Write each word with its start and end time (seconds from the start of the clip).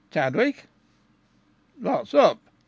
Chadwick!" 0.09 0.65
"What's 1.79 2.15
up?" 2.15 2.39